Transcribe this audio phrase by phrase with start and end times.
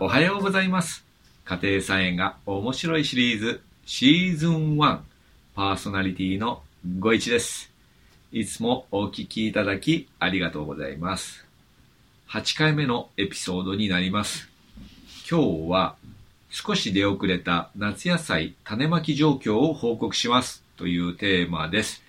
[0.00, 1.04] おはようございます。
[1.44, 5.00] 家庭菜園が面白いシリーズシーズン1
[5.56, 6.62] パーソナリティの
[7.00, 7.72] ご一です。
[8.30, 11.44] いつもお聞きいただきありがとうございます。
[12.28, 14.48] 8回目のエピソードになります。
[15.28, 15.96] 今日は
[16.48, 22.04] 少し出遅れた夏野菜種まき状況を報告しますというテーマです。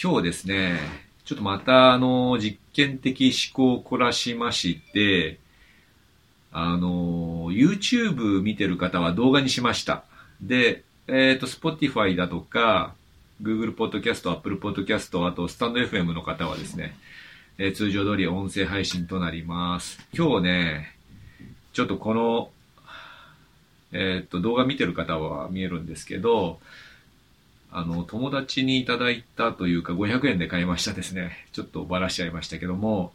[0.00, 0.78] 今日ですね、
[1.24, 5.40] ちょっとまたあの実験的思考を凝らしまして、
[6.58, 10.04] あの、YouTube 見てる方は動画にしました。
[10.40, 12.94] で、えっ、と、Spotify だとか、
[13.42, 16.96] Google Podcast、Apple Podcast、あと、スタンド FM の方はですね、
[17.58, 19.98] えー通常通り音声配信となります。
[20.16, 20.96] 今日ね、
[21.74, 22.50] ちょっとこの、
[23.92, 26.58] えっ、と、動画見てる方は見えるんですけど、
[27.70, 31.46] あの、友達にいただいたというか、500円で買いましたですね。
[31.52, 33.12] ちょっとばらしちゃいましたけども、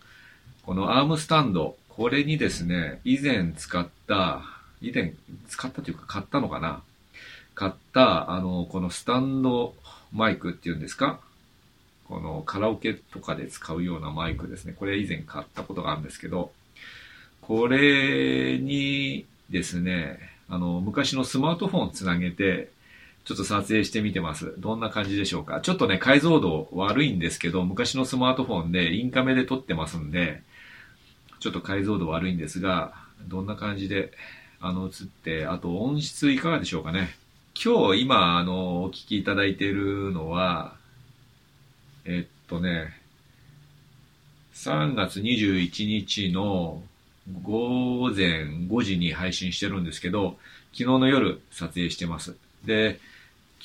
[0.61, 4.41] このアームスタンド、これにですね、以前使った、
[4.81, 5.13] 以前
[5.47, 6.81] 使ったというか買ったのかな
[7.53, 9.75] 買った、あの、このスタンド
[10.11, 11.19] マイクっていうんですか？
[12.09, 14.73] このカラオケとかで使うようなマイクですね。
[14.73, 16.51] これ以前買ったことがあるんですけど、
[17.41, 20.17] これにですね、
[20.49, 22.71] あの、昔のスマートフォンつなげて、
[23.25, 24.55] ちょっと撮影してみてます。
[24.57, 25.61] どんな感じでしょうか？
[25.61, 30.41] ちょっとね、解像度悪いんですけど、昔のスマートフォンでインカメで撮ってますんで、
[31.41, 32.93] ちょっと解像度悪いんですが、
[33.27, 34.13] どんな感じで、
[34.61, 37.15] あの、映って、あと音質いかがでしょうかね。
[37.61, 40.75] 今日、今、あの、お聞きいただいているのは、
[42.05, 42.93] えっとね、
[44.53, 46.83] 3月21日の
[47.41, 50.37] 午前5時に配信してるんですけど、
[50.73, 52.35] 昨日の夜撮影してます。
[52.65, 52.99] で、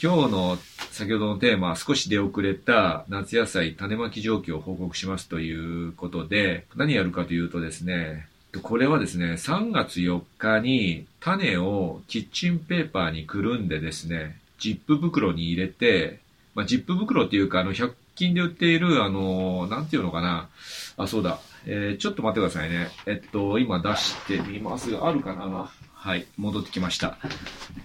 [0.02, 0.58] 今日の
[0.96, 8.28] 先ほどのテーマ少し出遅れた夏野菜種まき状況を報告しますということで、何やるかというとですね、
[8.62, 16.20] これはですね、3月4日に種をキッチンペーパーにくるんでですね、ジップ袋に入れて、
[16.54, 20.48] まあ、ジップ袋っていうか、あの、100均で売っている、あの、なんていうのかな。
[20.96, 21.40] あ、そうだ。
[21.66, 22.88] えーちょっと待ってくださいね。
[23.04, 27.18] えっと、今出してみますが、あるかなはい、戻ってきました。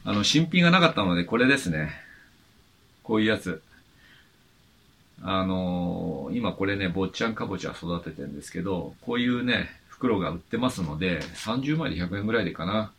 [0.05, 2.09] あの、新品がなかったので、これですね。
[3.11, 3.61] こういうやつ。
[5.21, 12.93] あのー今これね、坊ちゃんかぼちゃ育ててるんですけど、こういうね、袋が売ってますので、30枚で100円ぐらいでかな。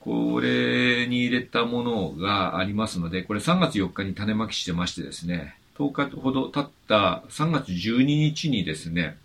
[0.00, 9.18] これに入れたものがありますので、これ3月4日に種まきしてましてですね、10日ほど経った3月12日にですね、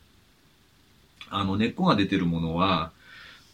[1.29, 2.91] あの根っこが出てるものは、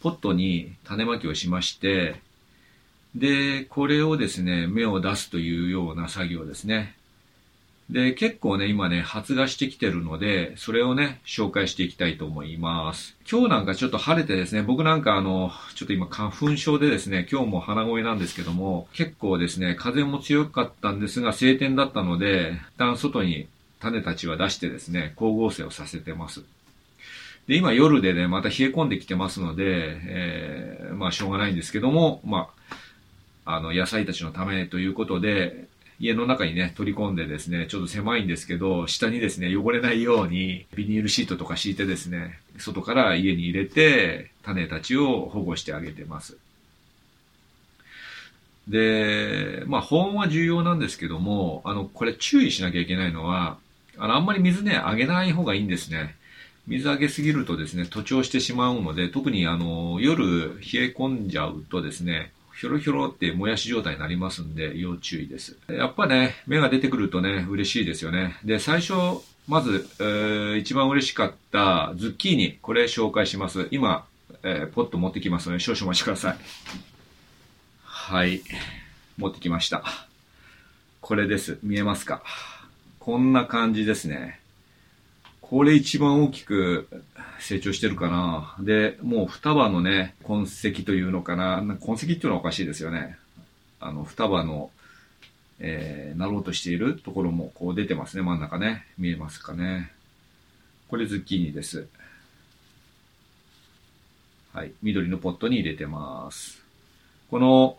[0.00, 2.20] ポットに種まきをしまして、
[3.14, 6.94] で、これをですね、芽を出すというような作業ですね。
[7.90, 13.16] で、結構ね、今ね、発芽してきてるので、それをね、紹介していきたいと思います。
[13.28, 23.48] 今日なんかちょっと晴れてですね、僕なんかあの、ちょっと今花粉症でですね、今日も鼻声なんですけども、結構ですね、風も強かったんですが、晴天だったので、一旦外に
[23.80, 26.44] 種たちは出してですね、光合成をさせてます。
[27.48, 32.76] で、今夜でね、また冷え込んできてますので、えーまあしょうがないんですけども、まあ、
[33.44, 35.68] あの、野菜たちのためということで、
[35.98, 46.38] 家の中にね、取り込んでですね、ちょっと狭いんですけど、下にですね、汚れないように、ビニールシートとか敷いてですね、外から家に入れて、種たちを保護してあげてます。
[48.66, 53.58] で、まあ、保温は重要なんですけども、あの、これ注意しなきゃいけないのは、
[53.98, 56.14] あの、あんまり水ね、あげない方がいいんですね。
[56.66, 65.56] 水あげすぎるとですね、徒長してしまうので、特にあの、夜冷え込んじゃうとですね、ひょろひょろってもやし状態になりますんで、要注意です。
[65.66, 68.36] やっぱね、芽が出てくるとね、嬉しいですよね。
[68.44, 68.92] で、最初、
[69.48, 73.66] まず、えー一番嬉しかったズッキーニ、これ紹介します。
[73.70, 74.04] 今、
[74.42, 76.38] えーポット持ってきますので、少々お待ちください。
[77.84, 78.42] はい。
[79.16, 79.82] 持ってきました。
[81.00, 81.58] これです。
[81.62, 82.22] 見えますか？
[82.98, 84.39] こんな感じですね。
[85.50, 86.86] これ一番大きく
[87.40, 88.54] 成長してるかな。
[88.60, 91.56] で、もう双葉のね、痕跡というのかな。
[91.80, 93.16] 痕跡っていうのはおかしいですよね。
[93.80, 94.70] あの、双葉の、
[95.58, 98.86] えー、なろうとしているところもこう出てますね、真ん中ね。
[98.96, 99.90] 見えますかね。
[100.86, 101.88] これズッキーニです。
[104.52, 104.70] はい。
[104.84, 106.62] 緑のポットに入れてます。
[107.28, 107.76] この、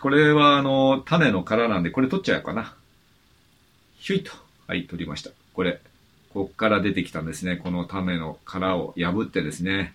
[0.00, 2.76] これはあの、種の殻なんで、これ取っちゃうかな。
[3.98, 4.30] ひゅいと。
[4.68, 5.32] はい、取りました。
[5.52, 5.80] これ、
[6.32, 7.56] こっから出てきたんですね。
[7.56, 9.94] この種の殻を破ってですね、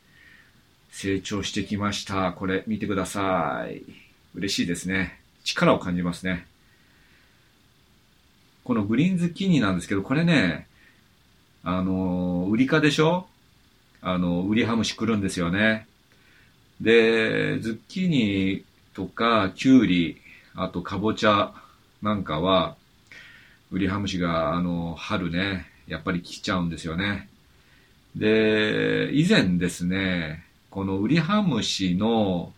[0.92, 2.32] 成長してきました。
[2.32, 3.82] これ、見てください。
[4.36, 5.20] 嬉しいですね。
[5.44, 6.46] 力を感じますね。
[8.64, 10.68] このグリーンズッキニなんですけど、これね、
[11.64, 13.28] あの、ウリ科でしょ？
[14.02, 15.88] あの、ウリハムシ来るんですよね。
[16.80, 18.64] で、ズッキーニ
[18.94, 20.22] とか、キュウリ、
[20.56, 21.54] あとかぼちゃ
[22.02, 22.76] なんかは、
[23.72, 27.30] ウリハムシが、あの、春ね、やっぱり来ちゃうんですよね。
[28.16, 32.54] で、以前ですね、このウリハムシの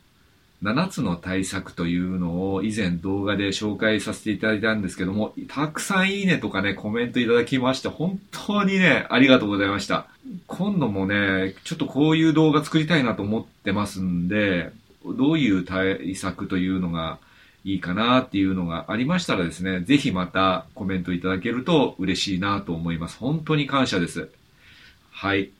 [0.64, 10.08] 7つの対策というのを以前動画で紹介させていただいたんですけども、たくさんいいねとかね、コメントいただきまして、本当にね、ありがとうございました。
[10.48, 14.72] 今度もね、ちょっとこういう動画作りたいなと思ってますんで、
[15.06, 17.20] どういう対策というのが
[17.66, 23.18] いいかなっていうのがありましたらですね、ぜひまたコメントいただけると嬉しいなと思います。
[23.18, 24.30] 本当に感謝です。
[25.12, 25.52] はい。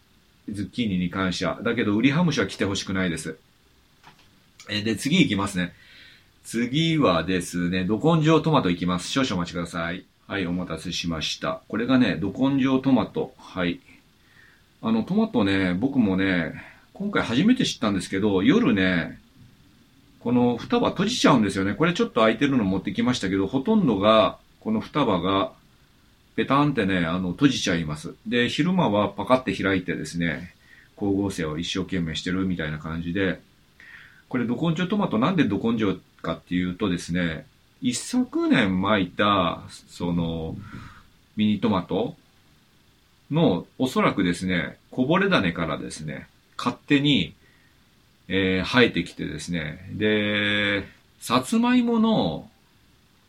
[0.50, 1.60] ズッキーニに感謝。
[1.62, 3.38] だけど、ウリハムシは来てほしくないです。
[4.70, 5.74] えで、次行きますね。
[6.44, 9.10] 次はですね、ど根性トマト行きます。
[9.10, 10.06] 少々お待ちください。
[10.28, 11.62] はい、お待たせしました。
[11.68, 13.34] これがね、ど根性トマト。
[13.38, 13.80] はい。
[14.82, 16.54] あの、トマトね、僕もね、
[16.94, 19.20] 今回初めて知ったんですけど、夜ね、
[20.20, 21.74] この双葉閉じちゃうんですよね。
[21.74, 25.54] これちょっと開いてるの持ってきましたけど、ほとんどが、この双葉が、
[26.36, 28.16] ペタンってね、あの、閉じちゃいます。
[28.28, 30.54] で、昼間はパカって開いてですね、
[30.96, 33.40] 光合成を一生懸命してるみたいな感じで、
[34.28, 37.46] これ、ど根性トマトなんでど根性かっていうとですね、
[37.82, 40.58] 一昨年巻いた、その、
[41.38, 42.16] ミニトマト
[43.32, 46.28] の、おそらくですね、こぼれ種からですね、
[46.58, 47.34] 勝手に
[48.30, 49.90] えー、生えてきてですね。
[49.92, 50.86] で、
[51.20, 52.50] さつまいもの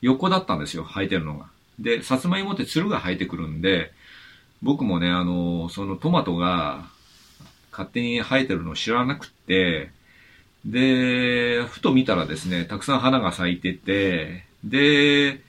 [0.02, 1.46] 横だったんですよ、生えてるのが。
[1.78, 3.92] で、さつまいもってつるが生えてくるんで、
[4.62, 6.84] 僕もね、あの、そのトマトが
[7.72, 9.90] 勝手に生えてるのを知らなくって、
[10.66, 15.40] で、ふと見たらですね、たくさん花が咲いてて、で、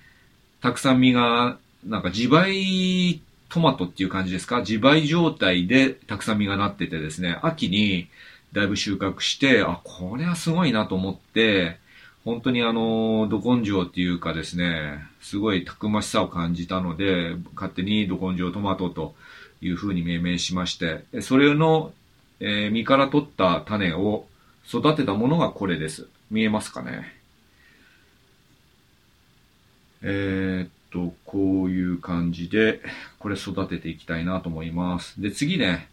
[0.61, 3.19] たくさん実が、なんか自培
[3.49, 4.59] トマトっていう感じですか？
[4.59, 8.07] 自培状態でたくさん実がなっててですね、秋に
[8.53, 11.79] だいぶ収穫して、あ、これはすごいなと思って、
[12.25, 19.15] 本当にあの、ど根性っていうかですね、すごいたくましさを感じたので、勝手にど根性トマトと
[19.61, 21.93] いうふうに命名しまして、それの、
[22.39, 24.25] えー、実から取った種を
[24.67, 26.07] 育てたものがこれです。
[26.29, 27.15] 見えますかね？
[30.03, 32.81] えー、っと、こういう感じで、
[33.19, 35.21] これ育てていきたいなと思います。
[35.21, 35.87] で、次ね、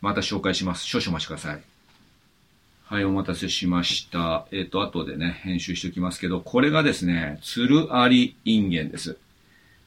[0.00, 0.84] また紹介します。
[0.86, 1.62] 少々お待ちください。
[2.92, 4.46] はい、お待たせしました。
[4.50, 9.16] えっ、ー、と、後でね、編集しておきますけど、これがですね、つるありインゲンです。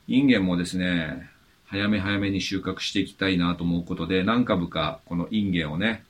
[0.07, 1.29] インゲンもですね、
[1.67, 6.03] 早め早めに収穫していきたいなと思うことで、何株かこのインゲンをね、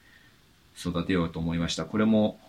[0.80, 1.84] 育てようと思いました。
[1.84, 2.40] これも、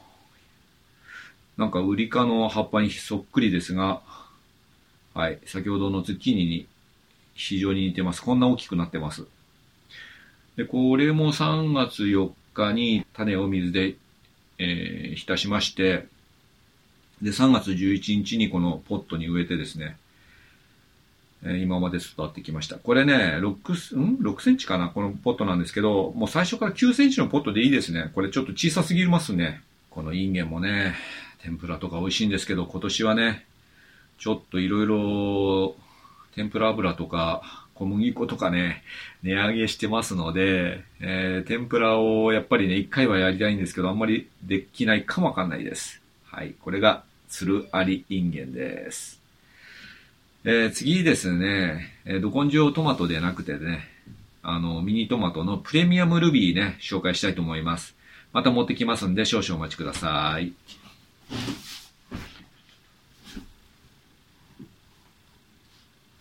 [1.56, 4.00] なんかウリ科の葉っぱにそっくりですが、
[5.12, 6.68] はい、先ほどのズッキーニに
[7.34, 8.22] 非常に似てます。
[8.22, 9.26] こんな大きくなってます。
[10.54, 13.96] で、これも3月4日に種を水で
[14.58, 16.06] えー、浸しまして、
[17.22, 19.96] で、3月11日にこのポットに植えてですね、
[21.44, 22.76] え、今まで育ってきました。
[22.76, 24.88] これね、6、ん ?6 センチかな？
[24.88, 28.10] このポットなんですけど、もう最初から9センチのポットでいいですね。
[28.14, 29.62] これちょっと小さすぎますね。
[29.90, 30.94] このインゲンもね、
[31.42, 33.46] 天ぷらとか美味しいんですけど、今年はね、
[34.18, 35.76] ちょっといろいろ
[36.34, 38.82] 天ぷら油とか小麦粉とかね、
[39.22, 46.00] 値上げしてますので、えー、天ぷらをやっぱりね、一回はやりたいんですけど、あんまりできないかもわかんないです。
[46.24, 46.54] はい。
[46.60, 49.20] これが、つるありインゲンです。
[50.44, 53.88] えー、次ですね、えー、ど根性トマトでなくてね、
[54.42, 57.94] あの、ミニトマトのプレミアムルビーね、紹介したいと思います。
[58.32, 60.52] また持ってきますんで、少々お待ちください。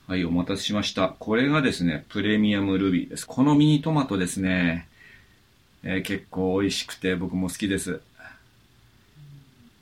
[0.08, 1.16] はい、お待たせしました。
[1.18, 3.26] これがですね、プレミアムルビーです。
[3.26, 4.88] このミニトマトですね、
[5.82, 8.02] えー、結構美味しくて僕も好きです。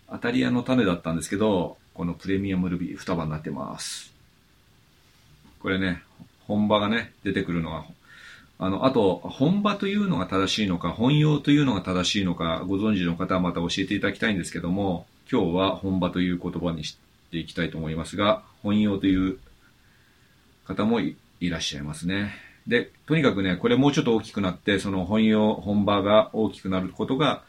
[0.09, 4.13] 当たり屋の種だったんですけど、このプレミアムルビー双葉になってます。
[5.59, 6.01] これね、
[6.47, 7.83] 本場がね、出てくるのは、
[8.59, 16.97] あの、あと、本場というのが正しいのか、本用というのが正しいのか、ご存知の方はまた教えていただきたいんですけども、今日は本場という言葉にし
[17.29, 19.37] ていきたいと思いますが、本用という
[20.65, 22.33] 方もいらっしゃいますね。
[22.67, 27.43] で、とにかくね、これもうちょっと大きくなって、その本用、本場が大きくなることが、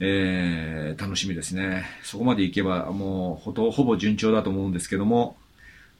[0.00, 1.84] えー、楽しみですね。
[2.02, 5.36] そこまでいけば、もうほと、ほぼ順調だと思うんですけども、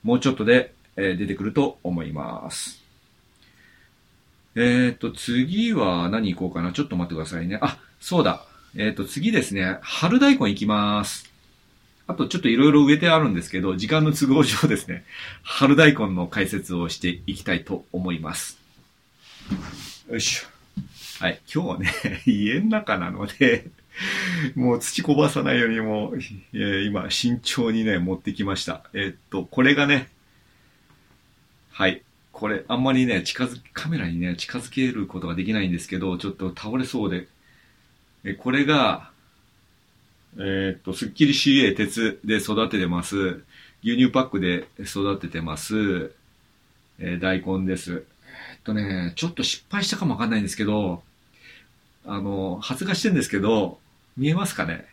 [0.03, 2.83] もうちょっとで、えー、出てくると思います。
[4.57, 6.73] えっ、ー、と、次は何行こうかな。
[6.73, 7.59] ちょっと待ってくださいね。
[7.61, 8.45] あ、そうだ。
[8.77, 9.79] えっ、ー、と、次ですね。
[9.83, 11.34] 春大根行きます。
[12.07, 15.05] あとちょっといろいろ植えてあるんですけど、時間の都合上ですね、
[15.43, 18.59] 春大根の解説をしていきたいと思います。
[20.09, 20.49] よいしょ。
[21.25, 21.93] はい、今日はね、
[22.27, 23.71] 家の中なので
[24.55, 26.19] もう土こぼさないようにもう、
[26.53, 28.83] えー今、慎重にね、持ってきました。
[28.93, 30.11] えーっと、これがね、
[31.71, 32.03] はい。
[32.33, 37.29] これ、あんまりね、近づ、カメラにね、近づけることができないんですけど、ちょっと倒れそうで、
[38.25, 39.11] えこれが、
[40.37, 43.43] えーっと、スッキリ CA 鉄で育ててます。
[43.85, 46.13] 牛乳パックで育ててます。
[46.99, 47.93] えー大根です。
[47.93, 48.05] えーっ
[48.65, 51.03] とね、ちょっと失敗したかもわかんないんですけど、
[52.07, 53.79] あの、発芽してんですけど、
[54.17, 54.87] 見えますかね？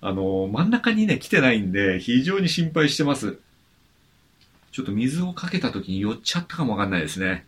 [0.00, 3.38] あの、真ん中にね、来てないんで、非常に心配してます。
[4.72, 7.44] ちょっと水をかけた時に寄っちゃったかもわかんないですね。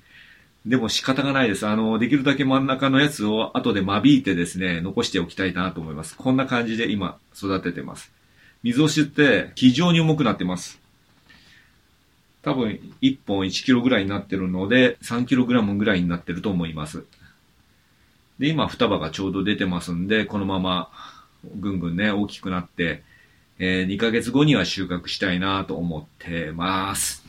[0.67, 1.67] でも仕方がないです。
[1.67, 6.17] あの、できるだけ真ん中のやつを後で間引いてですね、残しておきたいなと思います。
[6.17, 8.11] こんな感じで今育ててます。
[8.63, 10.81] 水を吸って非常に重くなってます。
[12.41, 17.05] 多分1本1キロぐらいになってるので、3キログラムぐらいになってると思います。
[18.39, 20.89] で、今双葉がちょうど出てますんで、このまま
[21.61, 23.03] ぐんぐんね、大きくなって、
[23.59, 27.23] えー2ヶ月後には収穫したいなと思ってます。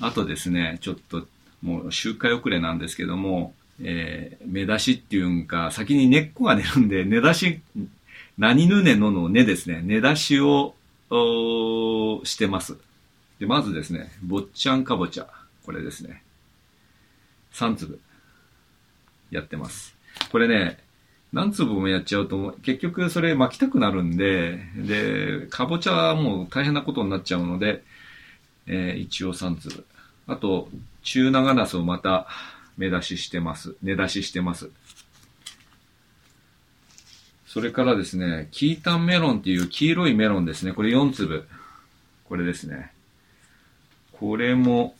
[0.00, 1.26] あとですね、ちょっと
[1.62, 7.60] もう周回遅れなんですけども、えー、目出しっていうんか、先に根っこが出るんで、根出し、
[8.38, 10.74] 何ぬねのの根ですね、根出しを
[12.24, 12.76] してます。
[13.38, 15.28] で、まずですね、坊ちゃんかぼちゃ、
[15.64, 16.22] これですね。
[17.52, 18.00] 3粒
[19.30, 19.96] やってます。
[20.30, 20.78] これね、
[21.32, 27.82] 何粒もやっちゃうと、結局それ巻きたくなるんで、で、かぼちゃはもう大変なことになっちゃうので、
[28.66, 29.86] えー一応3粒。
[30.26, 30.68] あと、
[31.02, 32.26] 中長ナスをまた
[32.76, 33.76] 目出ししてます。
[33.82, 34.70] 根出ししてます。
[37.46, 40.72] それからですね、キータンメロンっていう黄色いメロンですね。
[40.72, 41.46] これ4粒。
[42.24, 42.92] これですね。
[44.12, 44.96] これも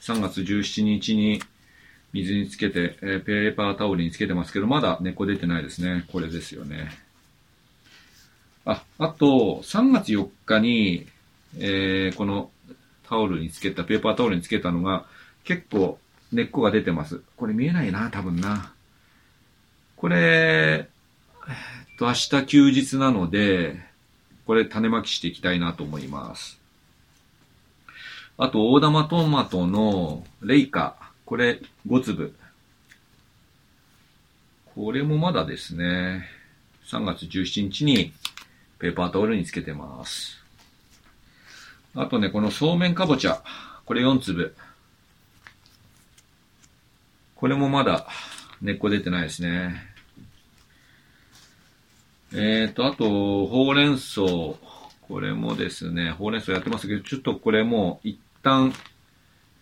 [0.00, 1.40] 3月17日に
[2.12, 6.04] 水につけて、えーペーパータオルにつけてますけど、まだ根っこ出てないですね。
[6.12, 6.90] これですよね。
[8.64, 11.06] あ、あと、3月4日に、
[11.58, 12.50] えーこの
[13.08, 15.04] タオルにつけた、ペーパータオルにつけたのが、
[15.44, 15.98] 結構
[16.32, 17.22] 根っこが出てます。
[17.36, 18.72] これ見えないな、多分な。
[19.96, 20.88] これ、え
[21.94, 23.80] っと、明日休日なので、
[24.46, 26.58] これ種まきしていきたいなと思います。
[28.38, 30.96] あと、大玉トマトのレイカ。
[31.26, 32.34] これ5粒。
[34.74, 36.26] これもまだですね。
[36.86, 38.12] 3月17日に
[38.78, 40.41] ペーパータオルにつけてます。
[41.94, 43.42] あとね、このそうめんかぼちゃ。
[43.84, 44.54] これ4粒。
[47.34, 48.06] これもまだ
[48.60, 49.92] 根っこ出てないですね。
[52.32, 54.22] えーと、あと、ほうれん草。
[54.22, 58.72] これもですね、ほうれん草やってますけど、ちょっとこれも一旦、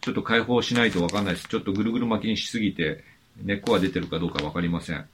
[0.01, 1.49] ちょっと解放しないとわかんないです。
[1.49, 3.03] ちょっとぐるぐる巻きにしすぎて、
[3.43, 5.05] 根っこが出てるかどうかわかりません。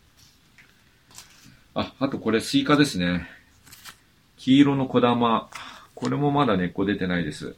[1.75, 3.28] あ、あとこれスイカですね。
[4.37, 5.49] 黄色の小玉。
[5.96, 7.56] これもまだ根っこ出てないです。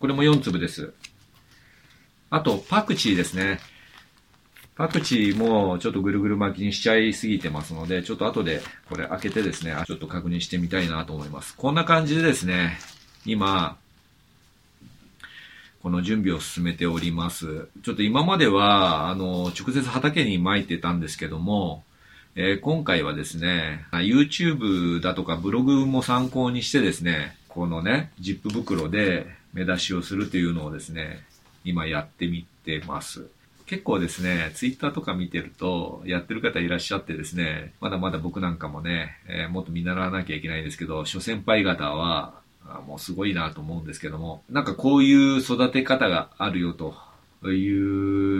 [0.00, 0.94] これも4粒です。
[2.30, 3.60] あと、パクチーですね。
[4.74, 11.54] パクチーもちょっとぐるぐる巻きにしちゃいすぎてますので、ちょっと後でこれ開けてですね、ちょっと確認してみたいなと思います。
[11.56, 12.78] こんな感じでですね、
[13.26, 13.76] 今、
[15.82, 17.68] この準備を進めております。
[17.84, 21.84] ちょっと今までは、あの、直接畑に撒いてたんですけども、
[22.36, 31.20] えー今回はですね、YouTube だとかブログも参考にしてですね、このね、ジップ袋で目出しをするというのをですね、
[31.64, 33.26] 今やってみてます。
[33.66, 42.42] 結構ですね、ツイッターとか見てると、やってる方いらっしゃってですね、まだまだ僕なんかもね、えーもっと見習わなきゃいけないんですけど、諸先輩方は、
[42.88, 46.96] もうすごいなと思うんですけども、なんかこういう育て方があるよと
[47.52, 48.33] いう、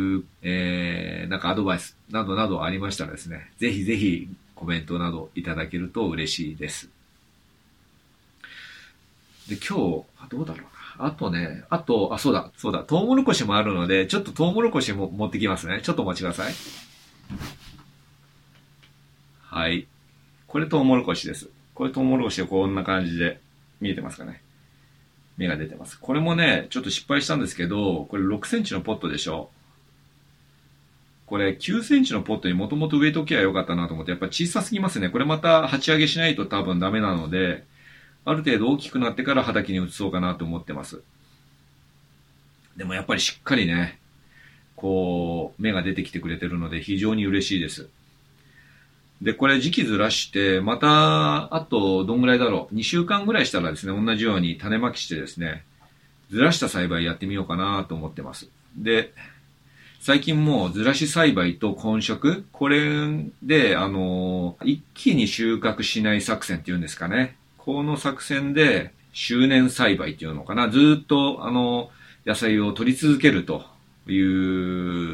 [1.34, 6.88] なんかアドバイスなどなどありましたらですね、ぜひぜひコメントなどいただけると嬉しいです。
[9.48, 11.06] で、今日、どうだろうな。
[11.06, 15.80] あとね、あと、あ、そうだ、そうだ、トウモロコシもあるので、ちょっとトウモロコシも持ってきますね。
[15.82, 16.54] ちょっとお待ちください。
[19.42, 19.88] はい。
[20.46, 21.48] これトウモロコシです。
[21.74, 23.40] これトウモロコシはこんな感じで
[23.80, 24.40] 見えてますかね。
[25.36, 25.98] 芽が出てます。
[25.98, 29.50] これもね、ちょっと失敗したんですけど、これ6センチのポットでしょ。
[31.26, 35.08] これ9センチのポットにもともと植えときゃよかったなと思って、やっぱ小さすぎますね。
[35.08, 37.64] これまた鉢上げしないと多分ダメなので、
[38.24, 41.02] ある程度大きくなってから畑に移そうかなと思ってます。
[42.76, 43.98] でもやっぱりしっかりね、
[44.76, 47.88] こう、芽が出てきてくれてるので非常に嬉しいです。
[49.22, 52.74] で、これ時期ずらして、また、あと、どんぐらいだろう。
[52.74, 55.64] 2週間ぐらいしたらですね、同じように種まきしてですね、
[56.30, 58.48] ずらした栽培やってみようかなと思ってます。
[58.76, 59.14] で、
[60.04, 67.38] 最近もうずらし栽培と混植、これで、あの、一気に収穫しない作戦っていうんですかね。
[67.56, 70.68] この作戦で、周年栽培っていうのかな。
[70.68, 71.88] ずっと、あの、
[72.26, 73.64] 野菜を取り続けると
[74.06, 74.20] い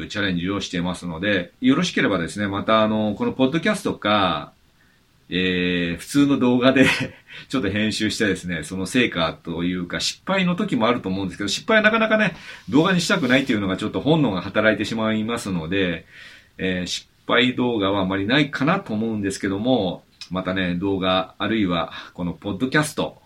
[0.03, 4.51] うチャレンジをしていますので、よろしければですね、またあの、このポッドキャストか、
[5.33, 6.85] えー、普通の動画で
[7.47, 12.35] ちょっと編集してですね、その成果というか失敗の時もあると思うんですけど、失敗はなかなかね、
[12.69, 16.05] 動画にしたくないというのがちょっと本能が働いてしまいますので、
[16.57, 23.21] えー、失敗動画はあまりないかなと思うんですけども、またね、動画、あるいはこのポッドキャスト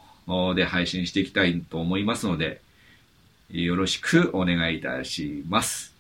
[0.56, 2.62] で配信していきたいと思いますので、
[3.50, 5.96] よろしくお願いいたします。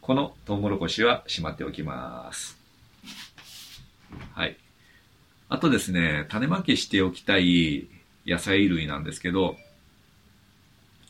[0.00, 2.58] このトウモロコシはしまっておきます。
[4.34, 4.56] はい。
[5.52, 7.86] あとですね、種まきしておきたい
[8.26, 9.56] 野菜類なんですけど、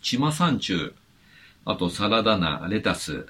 [0.02, 0.94] チマサンチュ、
[1.64, 3.26] あとサラダ菜、レタス、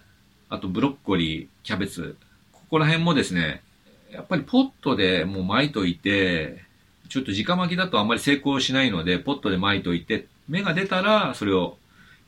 [0.49, 2.17] あとブロッコリー、キャベツ、
[2.51, 3.63] ここら辺もですね、
[4.11, 6.65] やっぱりポットでもう巻いといて、
[7.11, 11.77] ちょっと直巻きだとあんまり成功しないので、ポットで巻いといて、芽が出たらそれを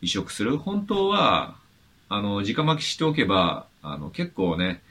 [0.02, 0.58] 移植する。
[0.58, 1.56] 本当は、
[2.10, 4.82] あの、直巻きしておけば、あの、結構ね、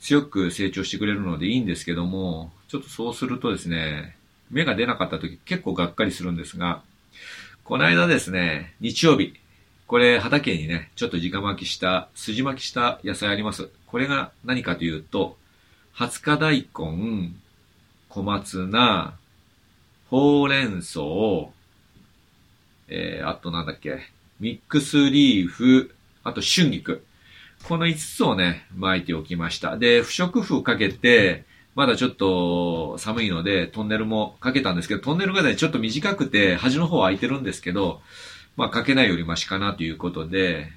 [0.00, 4.16] 強く成長してくれるのでいいんですけども、ちょっとそうするとですね、
[4.50, 6.82] 芽が出なかった時結構がっかりするんですが、
[7.64, 9.34] この間ですね、日曜日、
[9.86, 13.68] これ畑にね、ちょっと直巻きした、筋巻きした野菜あります。
[13.86, 15.36] これが何かというと、
[15.96, 17.32] 20日大根、
[18.08, 19.14] 小松菜、
[20.10, 21.00] ほうれん草、
[22.88, 24.00] えー、あとなんだっけ、
[24.40, 27.04] ミックスリーフ、あと春菊。
[27.64, 29.76] この5つをね、巻いておきました。
[29.76, 38.00] で、不織布かけて、まだちょっと寒いので、トンネルもかけたんですけど、トンネルがね、ちょっと短くて、端の方は空いてるんですけど、
[38.56, 40.72] まあ、かけないよりマシかなということで、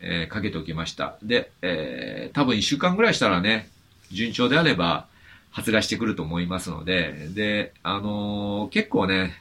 [0.00, 1.16] えー、かけておきました。
[1.22, 3.68] で、えー、多分1週間ぐらいしたらね、
[4.12, 5.06] 順調であれば、
[5.50, 9.40] 発芽してくると思いますので、で、あのー、結構ね、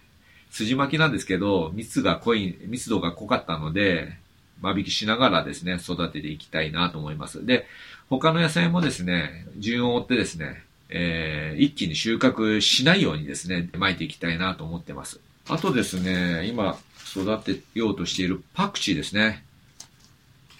[0.51, 4.17] 筋巻きなんですけど、密が濃い、密度が濃かったので、
[4.61, 7.45] 間引きしながらですね、育てていきたいなと思います。
[7.45, 7.67] で、
[8.09, 15.19] 他の野菜もですね、順を追ってですね、えー、一気に収穫しないようにですね、巻いていきたいなと思ってます。
[15.49, 16.77] あとですね、今
[17.15, 19.43] 育てようとしているパクチーですね。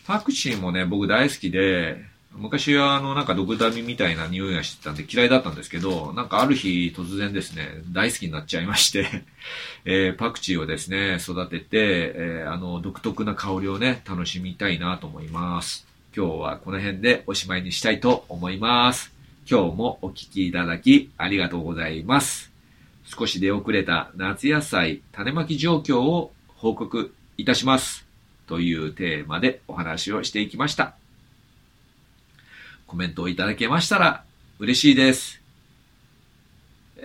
[0.06, 2.04] パクチーもね、僕大好きで、
[2.36, 9.08] 昔はあのなんか毒ダミみたいな匂いがしてたんで嫌いだったんですけど、なんかある日突然ですね、大好きになっちゃいまして
[9.86, 15.88] えー、パクチーをですね、育てて、えー、あの独特な香りをね、楽しみたいなと思います。
[16.16, 19.14] 今日はこの辺でおしまいにしたいと思います。
[19.50, 22.52] 今日もお聴きいただきありがとうございます。
[23.06, 28.06] 少し出遅れた夏野菜種まき状況を報告いたします。
[28.48, 31.03] というテーマでお話をしていきました。
[32.94, 34.24] コメントをいただけましたら
[34.60, 35.42] 嬉しいです。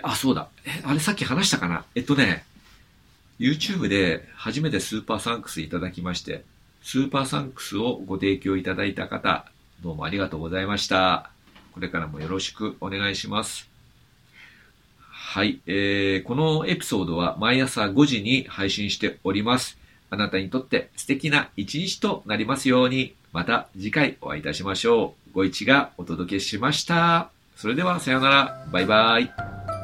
[0.02, 0.48] あ、そうだ。
[0.66, 1.86] え、あれさっき話したかな？
[1.94, 2.44] えっとね、
[3.40, 6.44] YouTube で初めてスーパーサンクスいただきまして、
[6.82, 9.46] スーパーサンクスをご提供いただいた方、
[9.80, 11.30] どうもありがとうございました。
[11.72, 13.66] これからもよろしくお願いします。
[15.00, 19.78] はい、えー、このエピソードは毎朝5時に配信しております。
[20.10, 23.14] あなたにとって素敵な一日となりますように。
[23.32, 25.32] また次回お会いいたしましょう。
[25.32, 27.30] ご一がお届けしました。
[27.56, 28.66] それではさようなら。
[28.72, 29.77] バイバイ。